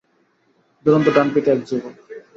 [0.85, 1.95] দূরন্ত ডানপিটে এক যুবক।